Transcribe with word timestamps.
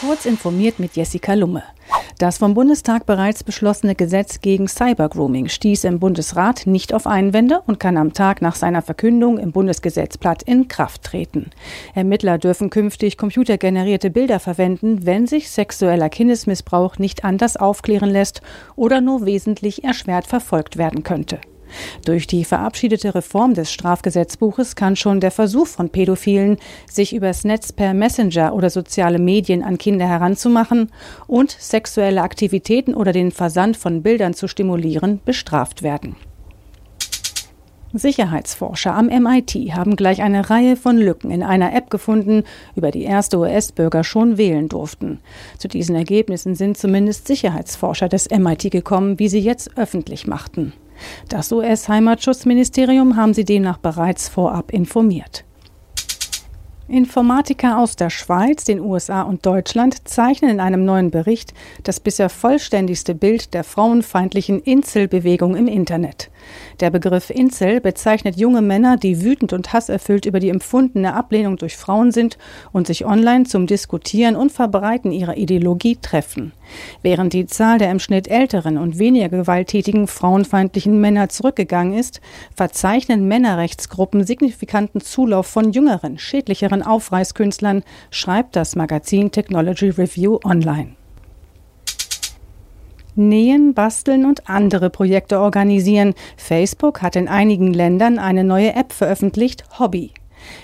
Kurz 0.00 0.26
informiert 0.26 0.78
mit 0.78 0.94
Jessica 0.94 1.34
Lumme. 1.34 1.64
Das 2.18 2.38
vom 2.38 2.54
Bundestag 2.54 3.04
bereits 3.04 3.42
beschlossene 3.42 3.96
Gesetz 3.96 4.40
gegen 4.40 4.68
Cybergrooming 4.68 5.48
stieß 5.48 5.82
im 5.82 5.98
Bundesrat 5.98 6.68
nicht 6.68 6.94
auf 6.94 7.08
Einwände 7.08 7.62
und 7.66 7.80
kann 7.80 7.96
am 7.96 8.12
Tag 8.12 8.40
nach 8.40 8.54
seiner 8.54 8.80
Verkündung 8.80 9.38
im 9.38 9.50
Bundesgesetzblatt 9.50 10.44
in 10.44 10.68
Kraft 10.68 11.02
treten. 11.02 11.50
Ermittler 11.96 12.38
dürfen 12.38 12.70
künftig 12.70 13.16
computergenerierte 13.16 14.10
Bilder 14.10 14.38
verwenden, 14.38 15.04
wenn 15.04 15.26
sich 15.26 15.50
sexueller 15.50 16.10
Kindesmissbrauch 16.10 16.98
nicht 16.98 17.24
anders 17.24 17.56
aufklären 17.56 18.10
lässt 18.10 18.40
oder 18.76 19.00
nur 19.00 19.26
wesentlich 19.26 19.82
erschwert 19.82 20.28
verfolgt 20.28 20.76
werden 20.76 21.02
könnte. 21.02 21.40
Durch 22.04 22.26
die 22.26 22.44
verabschiedete 22.44 23.14
Reform 23.14 23.54
des 23.54 23.72
Strafgesetzbuches 23.72 24.76
kann 24.76 24.96
schon 24.96 25.20
der 25.20 25.30
Versuch 25.30 25.66
von 25.66 25.90
Pädophilen, 25.90 26.58
sich 26.90 27.14
übers 27.14 27.44
Netz 27.44 27.72
per 27.72 27.94
Messenger 27.94 28.54
oder 28.54 28.70
soziale 28.70 29.18
Medien 29.18 29.62
an 29.62 29.78
Kinder 29.78 30.06
heranzumachen 30.06 30.90
und 31.26 31.50
sexuelle 31.50 32.22
Aktivitäten 32.22 32.94
oder 32.94 33.12
den 33.12 33.30
Versand 33.30 33.76
von 33.76 34.02
Bildern 34.02 34.34
zu 34.34 34.48
stimulieren, 34.48 35.20
bestraft 35.24 35.82
werden. 35.82 36.16
Sicherheitsforscher 37.92 38.94
am 38.94 39.06
MIT 39.06 39.54
haben 39.74 39.96
gleich 39.96 40.20
eine 40.20 40.50
Reihe 40.50 40.76
von 40.76 40.98
Lücken 40.98 41.30
in 41.30 41.42
einer 41.42 41.74
App 41.74 41.88
gefunden, 41.88 42.44
über 42.76 42.90
die 42.90 43.04
erste 43.04 43.38
US-Bürger 43.38 44.04
schon 44.04 44.36
wählen 44.36 44.68
durften. 44.68 45.20
Zu 45.56 45.68
diesen 45.68 45.96
Ergebnissen 45.96 46.54
sind 46.54 46.76
zumindest 46.76 47.26
Sicherheitsforscher 47.26 48.08
des 48.08 48.28
MIT 48.30 48.70
gekommen, 48.70 49.18
wie 49.18 49.28
sie 49.28 49.40
jetzt 49.40 49.78
öffentlich 49.78 50.26
machten. 50.26 50.74
Das 51.28 51.52
US-Heimatschutzministerium 51.52 53.16
haben 53.16 53.34
sie 53.34 53.44
demnach 53.44 53.78
bereits 53.78 54.28
vorab 54.28 54.72
informiert. 54.72 55.44
Informatiker 56.88 57.78
aus 57.78 57.96
der 57.96 58.08
Schweiz, 58.08 58.64
den 58.64 58.80
USA 58.80 59.20
und 59.20 59.44
Deutschland 59.44 60.08
zeichnen 60.08 60.50
in 60.52 60.58
einem 60.58 60.86
neuen 60.86 61.10
Bericht 61.10 61.52
das 61.82 62.00
bisher 62.00 62.30
vollständigste 62.30 63.14
Bild 63.14 63.52
der 63.52 63.62
frauenfeindlichen 63.62 64.60
Inselbewegung 64.60 65.54
im 65.54 65.68
Internet. 65.68 66.30
Der 66.80 66.90
Begriff 66.90 67.28
Incel 67.28 67.80
bezeichnet 67.80 68.36
junge 68.36 68.62
Männer, 68.62 68.96
die 68.96 69.22
wütend 69.22 69.52
und 69.52 69.72
hasserfüllt 69.72 70.24
über 70.24 70.40
die 70.40 70.48
empfundene 70.48 71.12
Ablehnung 71.12 71.56
durch 71.56 71.76
Frauen 71.76 72.10
sind 72.10 72.38
und 72.72 72.86
sich 72.86 73.04
online 73.04 73.44
zum 73.44 73.66
Diskutieren 73.66 74.36
und 74.36 74.52
Verbreiten 74.52 75.12
ihrer 75.12 75.36
Ideologie 75.36 75.98
treffen. 76.00 76.52
Während 77.02 77.32
die 77.32 77.46
Zahl 77.46 77.78
der 77.78 77.90
im 77.90 77.98
Schnitt 77.98 78.28
älteren 78.28 78.78
und 78.78 78.98
weniger 78.98 79.28
gewalttätigen 79.28 80.06
frauenfeindlichen 80.06 81.00
Männer 81.00 81.28
zurückgegangen 81.28 81.98
ist, 81.98 82.20
verzeichnen 82.54 83.26
Männerrechtsgruppen 83.26 84.24
signifikanten 84.24 85.00
Zulauf 85.00 85.46
von 85.46 85.72
jüngeren, 85.72 86.18
schädlicheren 86.18 86.77
Aufreißkünstlern, 86.82 87.82
schreibt 88.10 88.56
das 88.56 88.76
Magazin 88.76 89.30
Technology 89.30 89.90
Review 89.90 90.38
online. 90.44 90.94
Nähen, 93.14 93.74
Basteln 93.74 94.24
und 94.24 94.48
andere 94.48 94.90
Projekte 94.90 95.40
organisieren. 95.40 96.14
Facebook 96.36 97.02
hat 97.02 97.16
in 97.16 97.26
einigen 97.26 97.74
Ländern 97.74 98.18
eine 98.18 98.44
neue 98.44 98.74
App 98.74 98.92
veröffentlicht, 98.92 99.64
Hobby. 99.78 100.12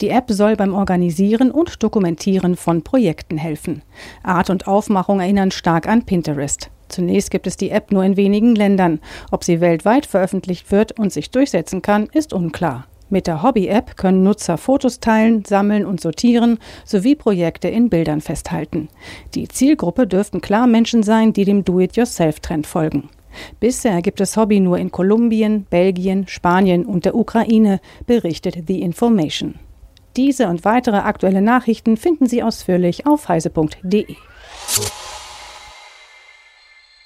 Die 0.00 0.10
App 0.10 0.26
soll 0.28 0.54
beim 0.54 0.74
Organisieren 0.74 1.50
und 1.50 1.82
Dokumentieren 1.82 2.56
von 2.56 2.82
Projekten 2.82 3.36
helfen. 3.36 3.82
Art 4.22 4.48
und 4.48 4.68
Aufmachung 4.68 5.18
erinnern 5.20 5.50
stark 5.50 5.88
an 5.88 6.04
Pinterest. 6.04 6.70
Zunächst 6.88 7.32
gibt 7.32 7.48
es 7.48 7.56
die 7.56 7.70
App 7.70 7.90
nur 7.90 8.04
in 8.04 8.16
wenigen 8.16 8.54
Ländern. 8.54 9.00
Ob 9.32 9.42
sie 9.42 9.60
weltweit 9.60 10.06
veröffentlicht 10.06 10.70
wird 10.70 10.92
und 10.98 11.12
sich 11.12 11.32
durchsetzen 11.32 11.82
kann, 11.82 12.06
ist 12.12 12.32
unklar. 12.32 12.86
Mit 13.08 13.28
der 13.28 13.42
Hobby-App 13.42 13.96
können 13.96 14.24
Nutzer 14.24 14.58
Fotos 14.58 14.98
teilen, 14.98 15.44
sammeln 15.44 15.86
und 15.86 16.00
sortieren 16.00 16.58
sowie 16.84 17.14
Projekte 17.14 17.68
in 17.68 17.88
Bildern 17.88 18.20
festhalten. 18.20 18.88
Die 19.34 19.46
Zielgruppe 19.46 20.08
dürften 20.08 20.40
klar 20.40 20.66
Menschen 20.66 21.04
sein, 21.04 21.32
die 21.32 21.44
dem 21.44 21.64
Do-it-yourself-Trend 21.64 22.66
folgen. 22.66 23.08
Bisher 23.60 24.02
gibt 24.02 24.20
es 24.20 24.36
Hobby 24.36 24.58
nur 24.58 24.78
in 24.78 24.90
Kolumbien, 24.90 25.66
Belgien, 25.70 26.26
Spanien 26.26 26.84
und 26.84 27.04
der 27.04 27.14
Ukraine, 27.14 27.80
berichtet 28.06 28.64
The 28.66 28.80
Information. 28.80 29.54
Diese 30.16 30.48
und 30.48 30.64
weitere 30.64 30.96
aktuelle 30.96 31.42
Nachrichten 31.42 31.96
finden 31.96 32.26
Sie 32.26 32.42
ausführlich 32.42 33.06
auf 33.06 33.28
heise.de. 33.28 34.16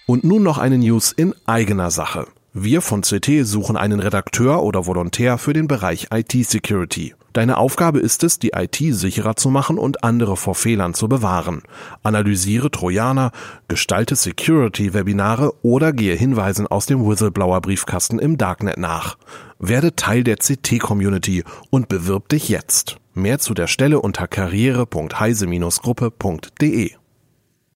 Und 0.07 0.25
nun 0.25 0.43
noch 0.43 0.59
eine 0.59 0.79
News 0.79 1.13
in 1.13 1.35
eigener 1.45 1.91
Sache. 1.91 2.27
Wir 2.53 2.81
von 2.81 3.03
CT 3.03 3.47
suchen 3.47 3.77
einen 3.77 4.01
Redakteur 4.01 4.65
oder 4.65 4.85
Volontär 4.85 5.39
für 5.39 5.53
den 5.53 5.69
Bereich 5.69 6.09
IT-Security. 6.13 7.15
Deine 7.33 7.59
Aufgabe 7.59 8.01
ist 8.01 8.25
es, 8.25 8.41
die 8.41 8.51
IT 8.57 8.79
sicherer 8.91 9.37
zu 9.37 9.51
machen 9.51 9.79
und 9.79 10.03
andere 10.03 10.37
vor 10.37 10.57
Fehlern 10.57 10.93
zu 10.93 11.09
bewahren. 11.09 11.63
Analysiere 12.03 12.73
Trojaner, 12.73 13.31
gestalte 13.69 14.17
Security-Webinare 14.17 15.53
oder 15.63 15.93
gehe 15.93 16.17
Hinweisen 16.17 16.67
aus 16.67 16.87
dem 16.87 17.07
Whistleblower-Briefkasten 17.07 18.19
im 18.19 18.37
Darknet 18.37 18.79
nach. 18.79 19.17
Werde 19.61 19.95
Teil 19.95 20.25
der 20.25 20.39
CT-Community 20.39 21.45
und 21.71 21.89
bewirb 21.89 22.31
dich 22.31 22.49
jetzt. 22.49 22.97
Mehr 23.15 23.39
zu 23.39 23.55
der 23.55 23.69
Stelle 23.69 24.01
unter 24.01 24.27
karriere.heise-gruppe.de 24.27 27.00